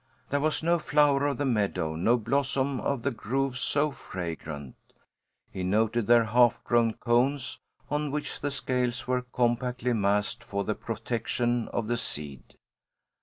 [0.31, 4.73] There was no flower of the meadow, no blossom of the grove so fragrant!
[5.51, 10.73] He noted their half grown cones on which the scales were compactly massed for the
[10.73, 12.55] protection of the seed.